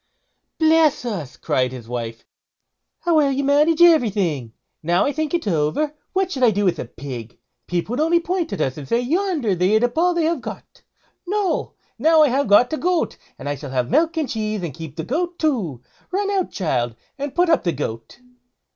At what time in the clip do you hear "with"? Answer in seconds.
6.65-6.79